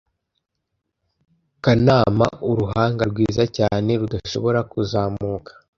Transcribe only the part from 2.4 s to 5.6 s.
uruhanga rwiza cyane rudashobora kuzamuka